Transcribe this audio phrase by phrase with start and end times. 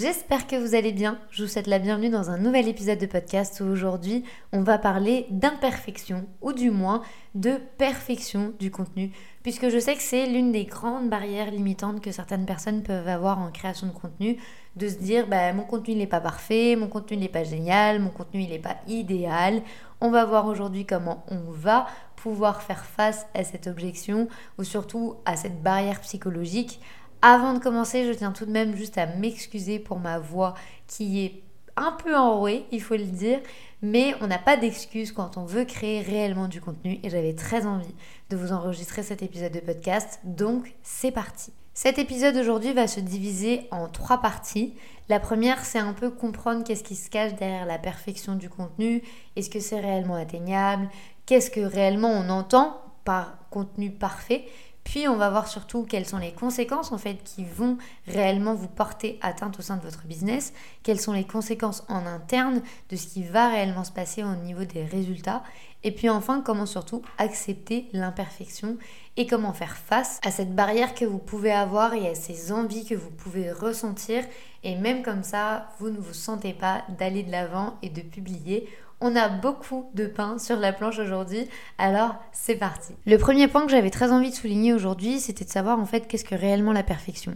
[0.00, 1.18] J'espère que vous allez bien.
[1.30, 4.78] Je vous souhaite la bienvenue dans un nouvel épisode de podcast où aujourd'hui on va
[4.78, 7.02] parler d'imperfection ou du moins
[7.34, 12.12] de perfection du contenu puisque je sais que c'est l'une des grandes barrières limitantes que
[12.12, 14.38] certaines personnes peuvent avoir en création de contenu
[14.76, 18.08] de se dire bah, mon contenu n'est pas parfait, mon contenu n'est pas génial, mon
[18.08, 19.60] contenu n'est pas idéal.
[20.00, 24.28] On va voir aujourd'hui comment on va pouvoir faire face à cette objection
[24.58, 26.80] ou surtout à cette barrière psychologique
[27.22, 30.54] avant de commencer, je tiens tout de même juste à m'excuser pour ma voix
[30.86, 31.42] qui est
[31.76, 33.40] un peu enrouée, il faut le dire,
[33.82, 37.66] mais on n'a pas d'excuses quand on veut créer réellement du contenu et j'avais très
[37.66, 37.94] envie
[38.28, 41.52] de vous enregistrer cet épisode de podcast, donc c'est parti.
[41.72, 44.74] Cet épisode aujourd'hui va se diviser en trois parties.
[45.08, 49.02] La première, c'est un peu comprendre qu'est-ce qui se cache derrière la perfection du contenu,
[49.36, 50.88] est-ce que c'est réellement atteignable,
[51.24, 54.44] qu'est-ce que réellement on entend par contenu parfait?
[54.90, 58.66] Puis on va voir surtout quelles sont les conséquences en fait qui vont réellement vous
[58.66, 60.52] porter atteinte au sein de votre business,
[60.82, 64.64] quelles sont les conséquences en interne de ce qui va réellement se passer au niveau
[64.64, 65.44] des résultats.
[65.84, 68.78] Et puis enfin comment surtout accepter l'imperfection
[69.16, 72.84] et comment faire face à cette barrière que vous pouvez avoir et à ces envies
[72.84, 74.24] que vous pouvez ressentir.
[74.64, 78.68] Et même comme ça vous ne vous sentez pas d'aller de l'avant et de publier
[79.00, 81.48] on a beaucoup de pain sur la planche aujourd'hui,
[81.78, 82.92] alors c'est parti.
[83.06, 86.06] Le premier point que j'avais très envie de souligner aujourd'hui, c'était de savoir en fait
[86.06, 87.34] qu'est-ce que réellement la perfection.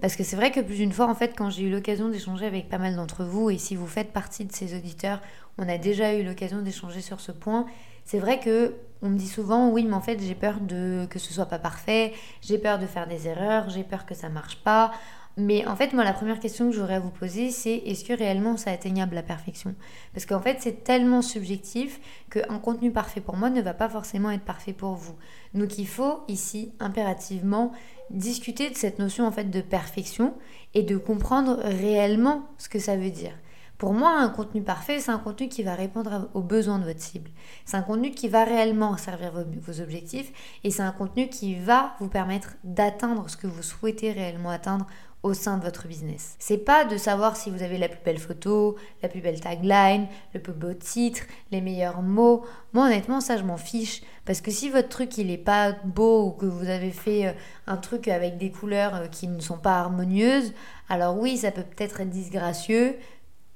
[0.00, 2.44] Parce que c'est vrai que plus d'une fois en fait quand j'ai eu l'occasion d'échanger
[2.46, 5.20] avec pas mal d'entre vous et si vous faites partie de ces auditeurs,
[5.58, 7.64] on a déjà eu l'occasion d'échanger sur ce point.
[8.04, 11.18] C'est vrai que on me dit souvent oui mais en fait j'ai peur de que
[11.18, 14.56] ce soit pas parfait, j'ai peur de faire des erreurs, j'ai peur que ça marche
[14.56, 14.92] pas.
[15.38, 18.14] Mais en fait, moi, la première question que j'aurais à vous poser, c'est est-ce que
[18.14, 19.74] réellement c'est atteignable la perfection?
[20.14, 22.00] Parce qu'en fait, c'est tellement subjectif
[22.30, 25.14] qu'un contenu parfait pour moi ne va pas forcément être parfait pour vous.
[25.52, 27.72] Donc, il faut ici impérativement
[28.08, 30.34] discuter de cette notion en fait de perfection
[30.72, 33.34] et de comprendre réellement ce que ça veut dire.
[33.78, 37.02] Pour moi, un contenu parfait, c'est un contenu qui va répondre aux besoins de votre
[37.02, 37.30] cible.
[37.66, 40.32] C'est un contenu qui va réellement servir vos, vos objectifs
[40.64, 44.86] et c'est un contenu qui va vous permettre d'atteindre ce que vous souhaitez réellement atteindre
[45.26, 46.36] au sein de votre business.
[46.38, 50.06] C'est pas de savoir si vous avez la plus belle photo, la plus belle tagline,
[50.34, 52.44] le plus beau titre, les meilleurs mots.
[52.72, 56.26] Moi honnêtement ça je m'en fiche parce que si votre truc il est pas beau
[56.26, 57.32] ou que vous avez fait euh,
[57.66, 60.52] un truc avec des couleurs euh, qui ne sont pas harmonieuses,
[60.88, 62.96] alors oui, ça peut peut-être être disgracieux,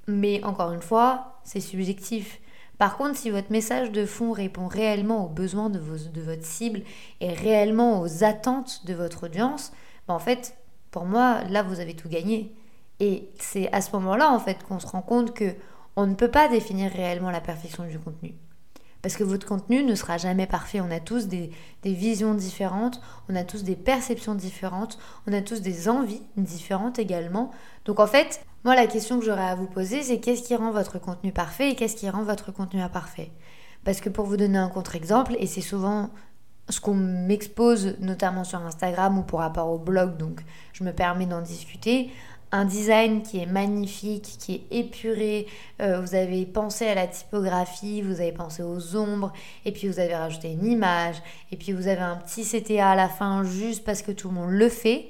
[0.09, 2.41] mais encore une fois, c'est subjectif.
[2.79, 6.83] Par contre, si votre message de fond répond réellement aux besoins de, de votre cible
[7.21, 9.73] et réellement aux attentes de votre audience,
[10.09, 10.57] ben en fait,
[10.91, 12.55] pour moi, là, vous avez tout gagné.
[12.99, 15.55] Et c'est à ce moment-là, en fait, qu'on se rend compte que
[15.97, 18.35] on ne peut pas définir réellement la perfection du contenu.
[19.03, 20.81] Parce que votre contenu ne sera jamais parfait.
[20.81, 21.51] On a tous des,
[21.83, 26.99] des, visions différentes, on a tous des perceptions différentes, on a tous des envies différentes
[26.99, 27.51] également.
[27.87, 30.71] Donc en fait, moi la question que j'aurais à vous poser, c'est qu'est-ce qui rend
[30.71, 33.31] votre contenu parfait et qu'est-ce qui rend votre contenu imparfait?
[33.85, 36.11] Parce que pour vous donner un contre-exemple, et c'est souvent
[36.71, 40.41] ce qu'on m'expose notamment sur Instagram ou pour rapport au blog, donc
[40.73, 42.11] je me permets d'en discuter.
[42.53, 45.47] Un design qui est magnifique, qui est épuré,
[45.81, 49.33] euh, vous avez pensé à la typographie, vous avez pensé aux ombres,
[49.65, 51.23] et puis vous avez rajouté une image,
[51.53, 54.35] et puis vous avez un petit CTA à la fin juste parce que tout le
[54.35, 55.09] monde le fait,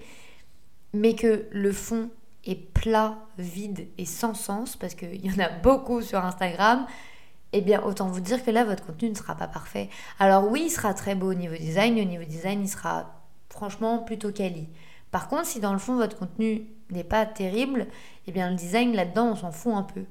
[0.93, 2.11] mais que le fond
[2.45, 6.87] est plat, vide et sans sens, parce qu'il y en a beaucoup sur Instagram,
[7.53, 9.89] eh bien autant vous dire que là votre contenu ne sera pas parfait.
[10.19, 13.13] Alors oui, il sera très beau au niveau design, au niveau design, il sera
[13.49, 14.69] franchement plutôt quali.
[15.11, 17.87] Par contre, si dans le fond votre contenu n'est pas terrible,
[18.27, 20.05] eh bien le design là-dedans, on s'en fout un peu.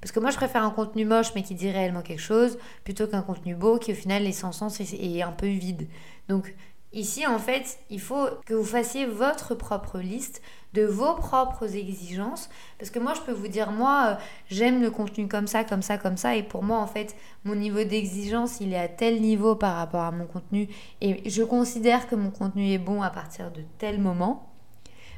[0.00, 3.06] Parce que moi, je préfère un contenu moche mais qui dit réellement quelque chose, plutôt
[3.06, 5.88] qu'un contenu beau qui au final est sans sens et, un peu vide.
[6.28, 6.54] Donc
[6.94, 10.40] ici, en fait, il faut que vous fassiez votre propre liste
[10.74, 12.50] de vos propres exigences.
[12.78, 15.82] Parce que moi, je peux vous dire, moi, euh, j'aime le contenu comme ça, comme
[15.82, 16.36] ça, comme ça.
[16.36, 17.14] Et pour moi, en fait,
[17.44, 20.68] mon niveau d'exigence, il est à tel niveau par rapport à mon contenu.
[21.00, 24.50] Et je considère que mon contenu est bon à partir de tel moment.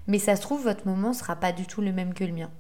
[0.07, 2.33] Mais ça se trouve, votre moment ne sera pas du tout le même que le
[2.33, 2.51] mien.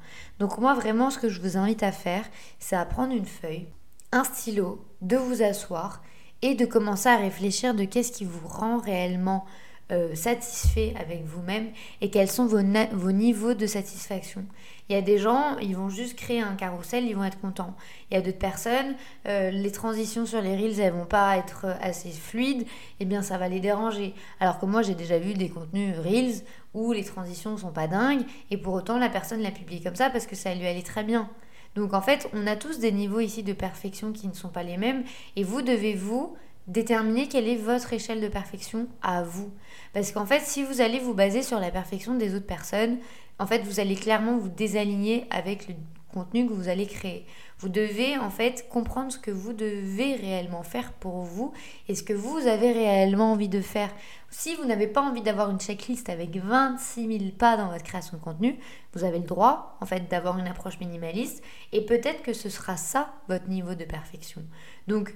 [0.40, 2.24] Donc moi, vraiment, ce que je vous invite à faire,
[2.58, 3.68] c'est à prendre une feuille,
[4.10, 6.02] un stylo, de vous asseoir
[6.50, 9.44] et de commencer à réfléchir de qu'est-ce qui vous rend réellement
[9.92, 11.68] euh, satisfait avec vous-même
[12.00, 14.44] et quels sont vos, niveaux de satisfaction.
[14.88, 17.74] Il y a des gens, ils vont juste créer un carrousel, ils vont être contents.
[18.10, 18.94] Il y a d'autres personnes,
[19.26, 22.66] euh, les transitions sur les reels, elles vont pas être assez fluides, et
[23.00, 24.14] eh bien ça va les déranger.
[24.38, 26.42] Alors que moi, j'ai déjà vu des contenus reels
[26.74, 30.10] où les transitions sont pas dingues et pour autant la personne l'a publié comme ça
[30.10, 31.28] parce que ça lui allait très bien.
[31.76, 34.62] Donc en fait, on a tous des niveaux ici de perfection qui ne sont pas
[34.62, 35.04] les mêmes
[35.36, 36.34] et vous devez vous
[36.66, 39.52] déterminer quelle est votre échelle de perfection à vous.
[39.92, 42.98] Parce qu'en fait, si vous allez vous baser sur la perfection des autres personnes,
[43.38, 45.74] en fait, vous allez clairement vous désaligner avec le
[46.12, 47.26] contenu que vous allez créer.
[47.58, 51.52] Vous devez en fait comprendre ce que vous devez réellement faire pour vous
[51.88, 53.90] et ce que vous avez réellement envie de faire.
[54.38, 58.18] Si vous n'avez pas envie d'avoir une checklist avec 26 000 pas dans votre création
[58.18, 58.58] de contenu,
[58.92, 61.42] vous avez le droit en fait d'avoir une approche minimaliste
[61.72, 64.42] et peut-être que ce sera ça votre niveau de perfection.
[64.88, 65.14] Donc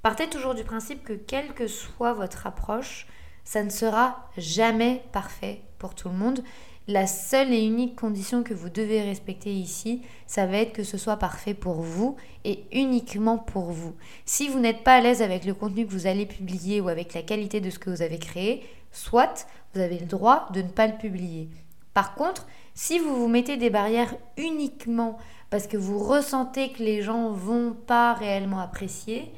[0.00, 3.06] partez toujours du principe que quelle que soit votre approche,
[3.44, 6.42] ça ne sera jamais parfait pour tout le monde
[6.88, 10.98] la seule et unique condition que vous devez respecter ici, ça va être que ce
[10.98, 13.94] soit parfait pour vous et uniquement pour vous.
[14.24, 17.14] Si vous n'êtes pas à l'aise avec le contenu que vous allez publier ou avec
[17.14, 20.68] la qualité de ce que vous avez créé, soit vous avez le droit de ne
[20.68, 21.48] pas le publier.
[21.94, 25.18] Par contre, si vous vous mettez des barrières uniquement
[25.50, 29.30] parce que vous ressentez que les gens vont pas réellement apprécier,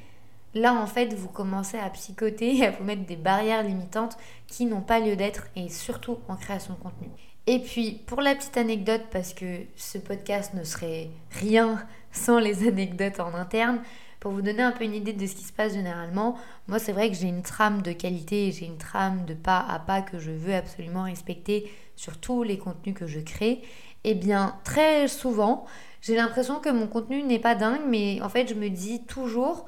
[0.54, 4.16] là en fait vous commencez à psychoter et à vous mettre des barrières limitantes
[4.46, 7.08] qui n'ont pas lieu d'être et surtout en création de contenu.
[7.46, 12.66] Et puis, pour la petite anecdote, parce que ce podcast ne serait rien sans les
[12.66, 13.80] anecdotes en interne,
[14.20, 16.92] pour vous donner un peu une idée de ce qui se passe généralement, moi c'est
[16.92, 20.18] vrai que j'ai une trame de qualité, j'ai une trame de pas à pas que
[20.18, 23.60] je veux absolument respecter sur tous les contenus que je crée.
[24.06, 25.66] Et eh bien, très souvent,
[26.00, 29.66] j'ai l'impression que mon contenu n'est pas dingue, mais en fait, je me dis toujours,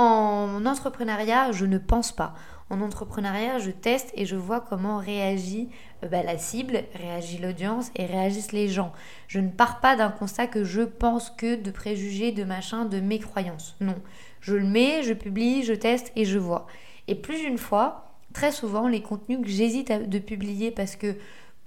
[0.00, 2.34] en entrepreneuriat, je ne pense pas.
[2.70, 5.68] En entrepreneuriat, je teste et je vois comment réagit
[6.04, 8.92] euh, bah, la cible, réagit l'audience et réagissent les gens.
[9.28, 13.00] Je ne pars pas d'un constat que je pense que de préjugés, de machin, de
[13.00, 13.76] mes croyances.
[13.80, 13.96] Non.
[14.40, 16.66] Je le mets, je publie, je teste et je vois.
[17.06, 21.16] Et plus d'une fois, très souvent, les contenus que j'hésite à de publier parce que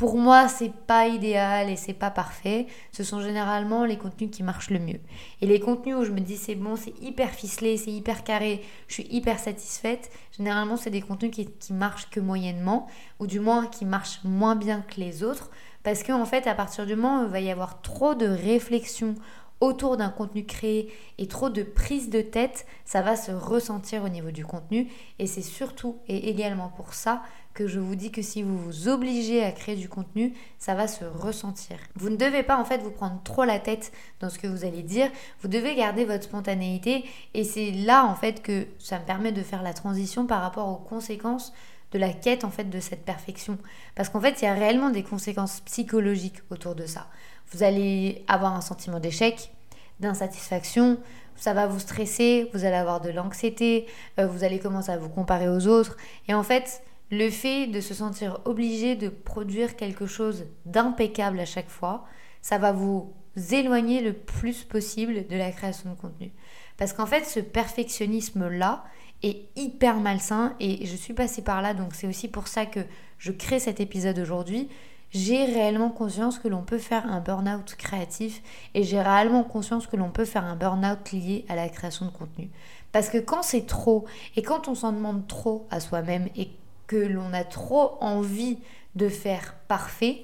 [0.04, 2.68] pour moi, c'est pas idéal et c'est pas parfait.
[2.92, 5.00] Ce sont généralement les contenus qui marchent le mieux.
[5.40, 8.66] Et les contenus où je me dis c'est bon, c'est hyper ficelé, c'est hyper carré,
[8.90, 12.88] je suis hyper satisfaite, généralement c'est des contenus qui, marchent que moyennement,
[13.22, 15.50] ou du moins qui marchent moins bien que les autres,
[15.84, 18.28] parce qu'en en fait, à partir du moment où il va y avoir trop de
[18.28, 19.16] réflexion
[19.62, 24.10] autour d'un contenu créé et trop de prise de tête, ça va se ressentir au
[24.10, 24.92] niveau du contenu.
[25.20, 27.22] Et c'est surtout et également pour ça
[27.54, 30.88] que je vous dis que si vous vous obligez à créer du contenu, ça va
[30.88, 31.78] se ressentir.
[31.96, 34.66] Vous ne devez pas en fait vous prendre trop la tête dans ce que vous
[34.66, 35.10] allez dire,
[35.42, 39.42] vous devez garder votre spontanéité et c'est là en fait que ça me permet de
[39.44, 41.54] faire la transition par rapport aux conséquences
[41.92, 43.58] de la quête en fait de cette perfection
[43.96, 47.08] parce qu'en fait, il y a réellement des conséquences psychologiques autour de ça.
[47.52, 49.52] Vous allez avoir un sentiment d'échec,
[50.00, 50.98] d'insatisfaction,
[51.36, 53.86] ça va vous stresser, vous allez avoir de l'anxiété,
[54.20, 55.98] euh, vous allez commencer à vous comparer aux autres
[56.28, 61.46] et en fait, le fait de se sentir obligé de produire quelque chose d'impeccable à
[61.46, 62.06] chaque fois,
[62.42, 63.14] ça va vous
[63.52, 66.32] éloigner le plus possible de la création de contenu.
[66.78, 68.84] Parce qu'en fait, ce perfectionnisme-là
[69.22, 72.82] est hyper malsain et je suis passée par là, donc c'est aussi pour ça que
[73.18, 74.68] je crée cet épisode aujourd'hui.
[75.12, 78.42] J'ai réellement conscience que l'on peut faire un burn-out créatif
[78.74, 82.12] et j'ai réellement conscience que l'on peut faire un burn-out lié à la création de
[82.12, 82.50] contenu.
[82.92, 84.06] Parce que quand c'est trop
[84.36, 86.50] et quand on s'en demande trop à soi-même et
[86.88, 88.60] que l'on a trop envie
[88.96, 90.24] de faire parfait,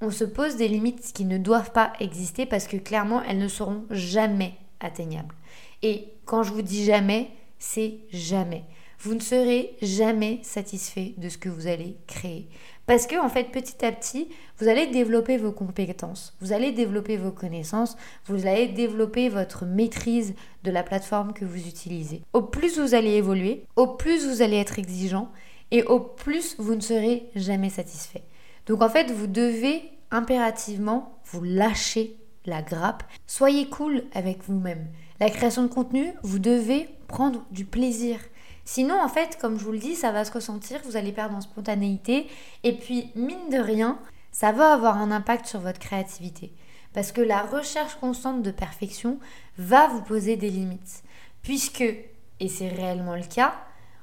[0.00, 3.48] on se pose des limites qui ne doivent pas exister parce que clairement elles ne
[3.48, 5.34] seront jamais atteignables.
[5.82, 8.64] Et quand je vous dis jamais, c'est jamais.
[8.98, 12.48] Vous ne serez jamais satisfait de ce que vous allez créer.
[12.86, 14.28] Parce que, en fait, petit à petit,
[14.58, 20.34] vous allez développer vos compétences, vous allez développer vos connaissances, vous allez développer votre maîtrise
[20.62, 22.22] de la plateforme que vous utilisez.
[22.32, 25.30] Au plus vous allez évoluer, au plus vous allez être exigeant
[25.72, 28.22] et au plus vous ne serez jamais satisfait.
[28.66, 33.02] Donc en fait, vous devez impérativement vous lâcher la grappe.
[33.26, 34.86] Soyez cool avec vous-même.
[35.18, 38.18] La création de contenu, vous devez prendre du plaisir.
[38.64, 41.36] Sinon, en fait, comme je vous le dis, ça va se ressentir, vous allez perdre
[41.36, 42.28] en spontanéité.
[42.62, 43.98] Et puis, mine de rien,
[44.30, 46.52] ça va avoir un impact sur votre créativité.
[46.92, 49.18] Parce que la recherche constante de perfection
[49.58, 51.02] va vous poser des limites.
[51.42, 53.54] Puisque, et c'est réellement le cas,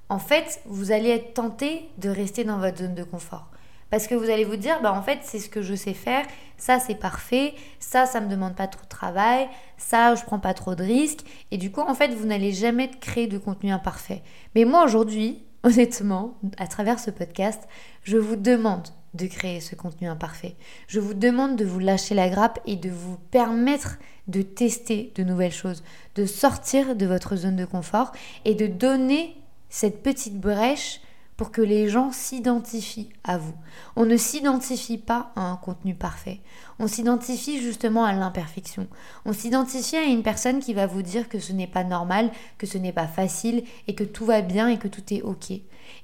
[0.10, 3.50] en fait, vous allez être tenté de rester dans votre zone de confort.
[3.90, 6.26] Parce que vous allez vous dire, bah en fait, c'est ce que je sais faire,
[6.58, 9.48] ça c'est parfait, ça ça me demande pas trop de travail,
[9.78, 11.26] ça je prends pas trop de risques.
[11.52, 14.22] Et du coup, en fait, vous n'allez jamais créer de contenu imparfait.
[14.56, 17.68] Mais moi aujourd'hui, honnêtement, à travers ce podcast,
[18.04, 20.56] je vous demande de créer ce contenu imparfait.
[20.88, 23.98] Je vous demande de vous lâcher la grappe et de vous permettre
[24.28, 28.12] de tester de nouvelles choses, de sortir de votre zone de confort
[28.46, 29.36] et de donner
[29.70, 31.02] cette petite brèche
[31.40, 33.54] pour que les gens s'identifient à vous.
[33.96, 36.42] On ne s'identifie pas à un contenu parfait.
[36.80, 38.88] On s'identifie justement à l'imperfection.
[39.24, 42.68] On s'identifie à une personne qui va vous dire que ce n'est pas normal, que
[42.68, 45.52] ce n'est pas facile et que tout va bien et que tout est OK.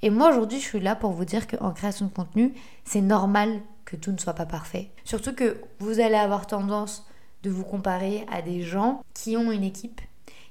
[0.02, 2.54] Et moi aujourd'hui, je suis là pour vous dire qu'en création de contenu,
[2.86, 4.92] c'est normal que tout ne soit pas parfait.
[5.04, 7.06] Surtout que vous allez avoir tendance
[7.44, 10.00] de vous comparer à des gens qui ont une équipe,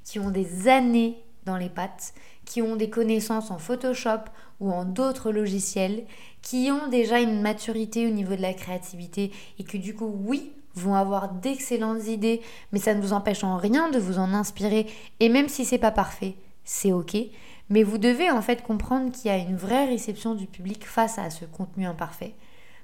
[0.04, 4.24] qui ont des années dans les pattes, qui ont des connaissances en Photoshop
[4.60, 6.04] ou en d'autres logiciels,
[6.42, 10.52] qui ont déjà une maturité au niveau de la créativité et que du coup, oui,
[10.74, 12.40] vont avoir d'excellentes idées,
[12.72, 14.86] mais ça ne vous empêche en rien de vous en inspirer
[15.20, 16.34] et même si c'est pas parfait,
[16.64, 17.16] c'est OK.
[17.70, 21.18] Mais vous devez en fait comprendre qu'il y a une vraie réception du public face
[21.18, 22.34] à ce contenu imparfait.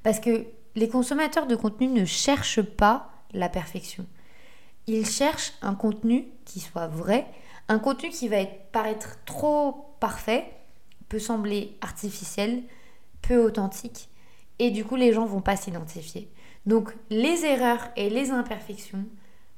[0.03, 4.07] Parce que les consommateurs de contenu ne cherchent pas la perfection.
[4.87, 7.27] Ils cherchent un contenu qui soit vrai,
[7.71, 10.45] un contenu qui va paraître trop parfait,
[11.09, 12.65] peut sembler artificiel,
[13.23, 14.09] peu authentique,
[14.59, 16.29] et du coup les gens vont pas s'identifier.
[16.67, 19.05] Donc les erreurs et les imperfections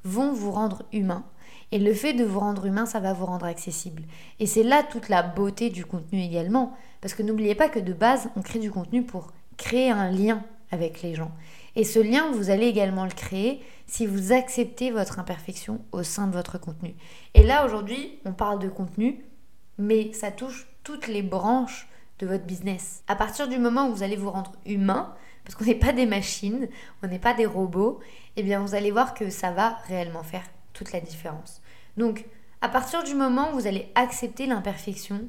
[0.05, 1.25] vont vous rendre humain.
[1.71, 4.03] Et le fait de vous rendre humain, ça va vous rendre accessible.
[4.41, 6.77] Et c'est là toute la beauté du contenu également.
[7.01, 10.45] Parce que n'oubliez pas que de base, on crée du contenu pour créer un lien
[10.71, 11.33] avec les gens.
[11.75, 16.27] Et ce lien, vous allez également le créer si vous acceptez votre imperfection au sein
[16.27, 16.95] de votre contenu.
[17.35, 19.25] Et là, aujourd'hui, on parle de contenu,
[19.79, 21.89] mais ça touche toutes les branches
[22.19, 23.03] de votre business.
[23.09, 25.15] À partir du moment où vous allez vous rendre humain,
[25.45, 26.69] parce qu'on n'est pas des machines,
[27.03, 28.01] on n'est pas des robots,
[28.37, 31.63] eh bien vous allez voir que ça va réellement faire toute la différence.
[31.97, 32.27] Donc,
[32.61, 35.29] à partir du moment où vous allez accepter l'imperfection,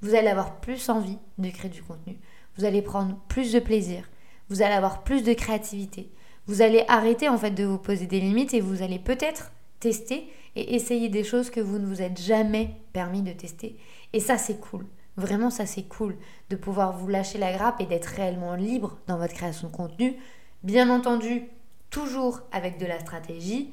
[0.00, 2.18] vous allez avoir plus envie de créer du contenu.
[2.56, 4.08] Vous allez prendre plus de plaisir.
[4.48, 6.10] Vous allez avoir plus de créativité.
[6.46, 10.28] Vous allez arrêter en fait de vous poser des limites et vous allez peut-être tester
[10.56, 13.76] et essayer des choses que vous ne vous êtes jamais permis de tester.
[14.12, 14.86] Et ça, c'est cool.
[15.16, 16.16] Vraiment, ça, c'est cool
[16.50, 20.16] de pouvoir vous lâcher la grappe et d'être réellement libre dans votre création de contenu.
[20.62, 21.44] Bien entendu,
[21.90, 23.70] toujours avec de la stratégie,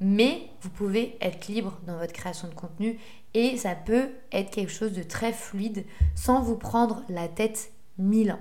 [0.00, 2.98] mais vous pouvez être libre dans votre création de contenu
[3.34, 8.32] et ça peut être quelque chose de très fluide sans vous prendre la tête mille
[8.32, 8.40] ans.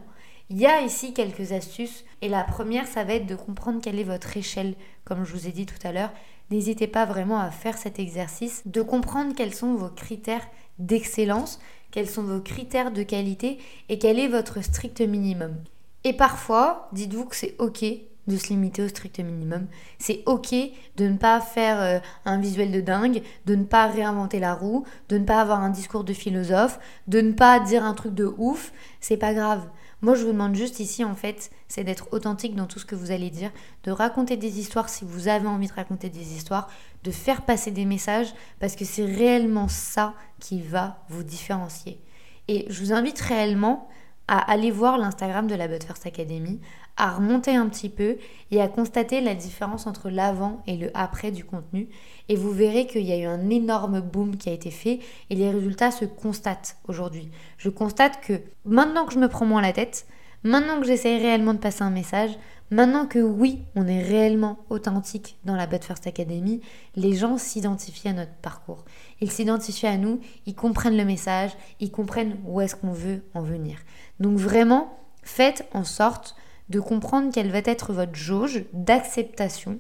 [0.54, 3.98] Il y a ici quelques astuces et la première, ça va être de comprendre quelle
[4.00, 4.74] est votre échelle,
[5.06, 6.12] comme je vous ai dit tout à l'heure.
[6.50, 10.46] N'hésitez pas vraiment à faire cet exercice, de comprendre quels sont vos critères
[10.78, 15.56] d'excellence, quels sont vos critères de qualité et quel est votre strict minimum.
[16.04, 17.86] Et parfois, dites-vous que c'est ok
[18.28, 19.68] de se limiter au strict minimum.
[20.00, 20.54] C'est ok
[20.98, 24.84] de ne pas faire euh, un visuel de dingue, de ne pas réinventer la roue,
[25.08, 26.78] de ne pas avoir un discours de philosophe,
[27.08, 28.74] de ne pas dire un truc de ouf.
[29.00, 29.66] C'est pas grave.
[30.02, 32.96] Moi, je vous demande juste ici, en fait, c'est d'être authentique dans tout ce que
[32.96, 33.52] vous allez dire,
[33.84, 36.70] de raconter des histoires si vous avez envie de raconter des histoires,
[37.04, 42.02] de faire passer des messages, parce que c'est réellement ça qui va vous différencier.
[42.48, 43.90] Et je vous invite réellement
[44.28, 46.62] à aller voir l'Instagram de la But First Academy,
[46.98, 48.18] à remonter un petit peu
[48.50, 51.90] et à constater la différence entre l'avant et le après du contenu.
[52.32, 55.36] Et vous verrez qu'il y a eu un énorme boom qui a été fait et
[55.36, 57.30] les résultats se constatent aujourd'hui.
[57.58, 60.08] Je constate que maintenant que je me prends moins la tête,
[60.44, 62.32] maintenant que j'essaye réellement de passer un message,
[62.70, 66.62] maintenant que oui, on est réellement authentique dans la But First Academy,
[66.96, 68.86] les gens s'identifient à notre parcours.
[69.20, 73.42] Ils s'identifient à nous, ils comprennent le message, ils comprennent où est-ce qu'on veut en
[73.42, 73.80] venir.
[74.22, 76.38] Donc vraiment, faites en sorte
[76.70, 79.80] de comprendre quelle va être votre jauge d'acceptation,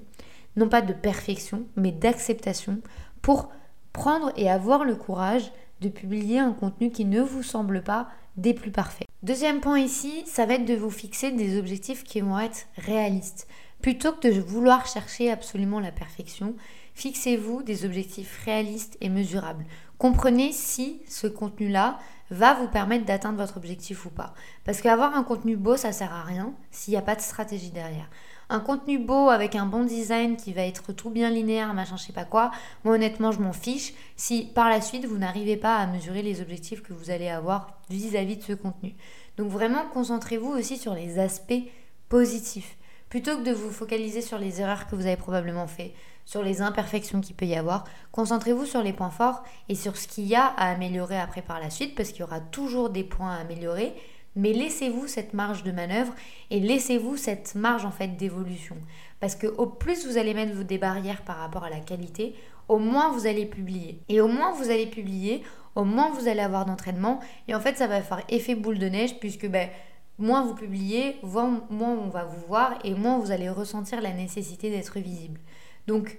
[0.55, 2.81] non pas de perfection, mais d'acceptation,
[3.21, 3.49] pour
[3.93, 8.53] prendre et avoir le courage de publier un contenu qui ne vous semble pas des
[8.53, 9.07] plus parfaits.
[9.23, 13.47] Deuxième point ici, ça va être de vous fixer des objectifs qui vont être réalistes.
[13.81, 16.55] Plutôt que de vouloir chercher absolument la perfection,
[16.93, 19.65] fixez-vous des objectifs réalistes et mesurables.
[19.97, 24.33] Comprenez si ce contenu-là va vous permettre d'atteindre votre objectif ou pas.
[24.65, 27.71] Parce qu'avoir un contenu beau, ça sert à rien s'il n'y a pas de stratégie
[27.71, 28.09] derrière.
[28.53, 32.03] Un contenu beau avec un bon design qui va être tout bien linéaire, machin, je
[32.03, 32.51] sais pas quoi,
[32.83, 33.93] moi honnêtement, je m'en fiche.
[34.17, 37.79] Si par la suite vous n'arrivez pas à mesurer les objectifs que vous allez avoir
[37.89, 38.93] vis-à-vis de ce contenu.
[39.37, 41.63] Donc vraiment, concentrez-vous aussi sur les aspects
[42.09, 42.75] positifs.
[43.07, 45.93] Plutôt que de vous focaliser sur les erreurs que vous avez probablement fait,
[46.25, 50.09] sur les imperfections qu'il peut y avoir, concentrez-vous sur les points forts et sur ce
[50.09, 53.05] qu'il y a à améliorer après par la suite, parce qu'il y aura toujours des
[53.05, 53.93] points à améliorer,
[54.35, 56.13] mais laissez-vous cette marge de manœuvre
[56.49, 58.77] et laissez-vous cette marge en fait d'évolution.
[59.19, 62.35] Parce que au plus vous allez mettre des barrières par rapport à la qualité,
[62.67, 63.99] au moins vous allez publier.
[64.09, 65.43] Et au moins vous allez publier,
[65.75, 67.19] au moins vous allez avoir d'entraînement.
[67.47, 69.69] Et en fait, ça va faire effet boule de neige puisque ben,
[70.17, 74.69] moins vous publiez, moins on va vous voir et moins vous allez ressentir la nécessité
[74.69, 75.39] d'être visible.
[75.87, 76.17] Donc,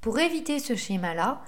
[0.00, 1.40] pour éviter ce schéma-là,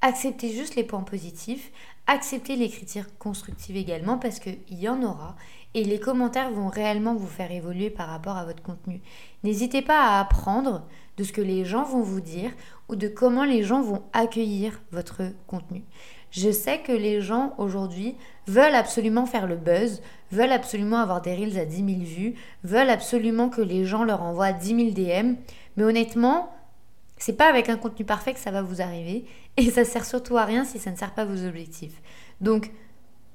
[0.00, 1.72] acceptez juste les points positifs,
[2.06, 5.36] acceptez les critiques constructives également parce qu'il y en aura
[5.74, 9.02] et les commentaires vont réellement vous faire évoluer par rapport à votre contenu.
[9.44, 10.86] N'hésitez pas à apprendre
[11.16, 12.50] de ce que les gens vont vous dire
[12.88, 15.82] ou de comment les gens vont accueillir votre contenu.
[16.30, 18.14] Je sais que les gens aujourd'hui
[18.46, 22.34] veulent absolument faire le buzz, veulent absolument avoir des reels à 10 000 vues,
[22.64, 25.34] veulent absolument que les gens leur envoient 10 000 DM,
[25.76, 26.55] mais honnêtement,
[27.18, 29.24] c'est pas avec un contenu parfait que ça va vous arriver
[29.56, 32.02] et ça sert surtout à rien si ça ne sert pas vos objectifs.
[32.40, 32.70] Donc,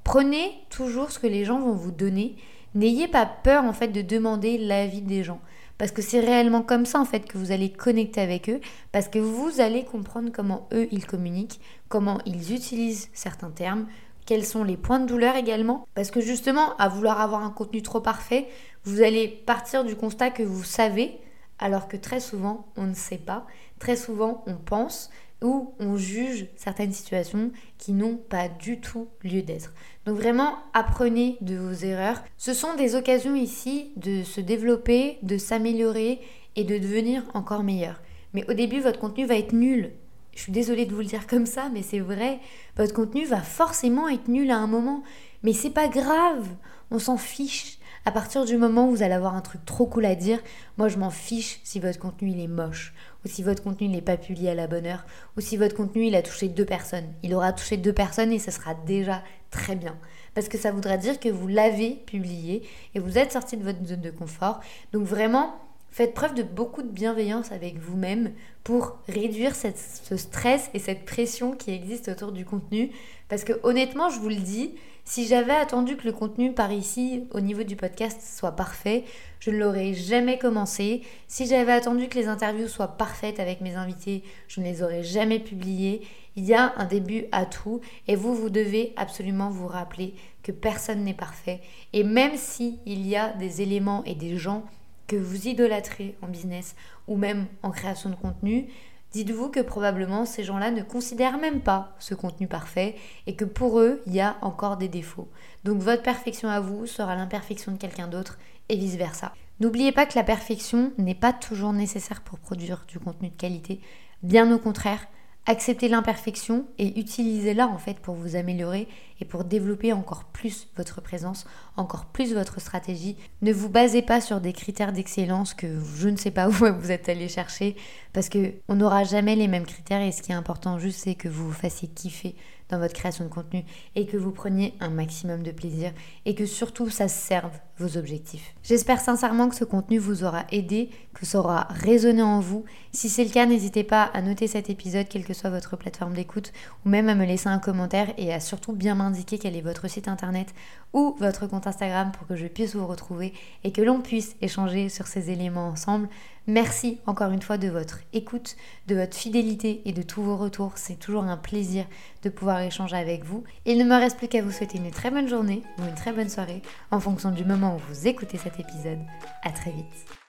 [0.03, 2.35] prenez toujours ce que les gens vont vous donner.
[2.75, 5.41] N'ayez pas peur en fait de demander l'avis des gens
[5.81, 8.61] parce que c'est réellement comme ça en fait que vous allez connecter avec eux
[8.91, 11.59] parce que vous allez comprendre comment eux ils communiquent,
[11.89, 13.87] comment ils utilisent certains termes,
[14.27, 17.81] quels sont les points de douleur également parce que justement à vouloir avoir un contenu
[17.81, 18.47] trop parfait,
[18.83, 21.17] vous allez partir du constat que vous savez
[21.57, 23.47] alors que très souvent on ne sait pas,
[23.81, 25.09] très souvent on pense
[25.41, 29.73] ou on juge certaines situations qui n'ont pas du tout lieu d'être.
[30.05, 32.23] Donc vraiment, apprenez de vos erreurs.
[32.37, 36.21] Ce sont des occasions ici de se développer, de s'améliorer
[36.55, 37.99] et de devenir encore meilleur.
[38.35, 39.91] Mais au début, votre contenu va être nul.
[40.35, 42.39] Je suis désolée de vous le dire comme ça, mais c'est vrai.
[42.77, 45.01] Votre contenu va forcément être nul à un moment.
[45.41, 46.47] Mais c'est pas grave,
[46.91, 47.79] on s'en fiche.
[48.03, 50.39] À partir du moment où vous allez avoir un truc trop cool à dire,
[50.77, 54.01] moi je m'en fiche si votre contenu il est moche, ou si votre contenu n'est
[54.01, 55.05] pas publié à la bonne heure,
[55.37, 57.05] ou si votre contenu il a touché deux personnes.
[57.21, 59.95] Il aura touché deux personnes et ça sera déjà très bien.
[60.33, 62.63] Parce que ça voudra dire que vous l'avez publié
[62.95, 64.61] et vous êtes sorti de votre zone de confort.
[64.93, 65.53] Donc vraiment,
[65.91, 68.31] faites preuve de beaucoup de bienveillance avec vous-même
[68.63, 72.89] pour réduire ce stress et cette pression qui existe autour du contenu.
[73.29, 77.25] Parce que honnêtement, je vous le dis, si j'avais attendu que le contenu par ici,
[77.31, 79.03] au niveau du podcast, soit parfait,
[79.39, 81.01] je ne l'aurais jamais commencé.
[81.27, 85.03] Si j'avais attendu que les interviews soient parfaites avec mes invités, je ne les aurais
[85.03, 86.01] jamais publiées.
[86.35, 90.51] Il y a un début à tout et vous, vous devez absolument vous rappeler que
[90.51, 91.61] personne n'est parfait.
[91.93, 94.63] Et même si il y a des éléments et des gens
[95.07, 96.75] que vous idolâtrez en business
[97.07, 98.67] ou même en création de contenu,
[99.11, 102.95] Dites-vous que probablement ces gens-là ne considèrent même pas ce contenu parfait
[103.27, 105.27] et que pour eux, il y a encore des défauts.
[105.65, 109.33] Donc votre perfection à vous sera l'imperfection de quelqu'un d'autre et vice-versa.
[109.59, 113.81] N'oubliez pas que la perfection n'est pas toujours nécessaire pour produire du contenu de qualité.
[114.23, 115.05] Bien au contraire,
[115.47, 118.87] Acceptez l'imperfection et utilisez-la en fait pour vous améliorer
[119.19, 123.17] et pour développer encore plus votre présence, encore plus votre stratégie.
[123.41, 126.91] Ne vous basez pas sur des critères d'excellence que je ne sais pas où vous
[126.91, 127.75] êtes allé chercher
[128.13, 131.15] parce que on n'aura jamais les mêmes critères et ce qui est important juste c'est
[131.15, 132.35] que vous vous fassiez kiffer
[132.71, 133.63] dans votre création de contenu
[133.95, 135.91] et que vous preniez un maximum de plaisir
[136.25, 138.53] et que surtout ça serve vos objectifs.
[138.63, 142.63] J'espère sincèrement que ce contenu vous aura aidé, que ça aura résonné en vous.
[142.91, 146.13] Si c'est le cas, n'hésitez pas à noter cet épisode, quelle que soit votre plateforme
[146.13, 146.53] d'écoute,
[146.85, 149.87] ou même à me laisser un commentaire et à surtout bien m'indiquer quel est votre
[149.87, 150.53] site internet
[150.93, 154.89] ou votre compte Instagram pour que je puisse vous retrouver et que l'on puisse échanger
[154.89, 156.07] sur ces éléments ensemble.
[156.47, 158.55] Merci encore une fois de votre écoute,
[158.87, 160.73] de votre fidélité et de tous vos retours.
[160.75, 161.85] C'est toujours un plaisir
[162.23, 163.43] de pouvoir échanger avec vous.
[163.65, 166.13] Il ne me reste plus qu'à vous souhaiter une très bonne journée ou une très
[166.13, 168.99] bonne soirée en fonction du moment où vous écoutez cet épisode.
[169.43, 170.20] À très vite.